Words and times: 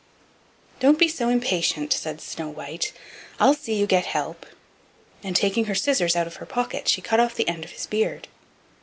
"Don't 0.79 0.97
be 0.97 1.07
so 1.07 1.29
impatient," 1.29 1.93
said 1.93 2.21
Snow 2.21 2.49
white, 2.49 2.91
"I'll 3.39 3.53
see 3.53 3.75
you 3.75 3.85
get 3.85 4.07
help," 4.07 4.47
and 5.21 5.35
taking 5.35 5.65
her 5.65 5.75
scissors 5.75 6.15
out 6.15 6.25
of 6.25 6.37
her 6.37 6.45
pocket 6.47 6.87
she 6.87 7.01
cut 7.03 7.19
off 7.19 7.35
the 7.35 7.47
end 7.47 7.63
of 7.63 7.69
his 7.73 7.85
beard. 7.85 8.27